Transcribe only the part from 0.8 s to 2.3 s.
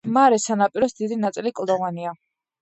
დიდი ნაწილი კლდოვანია.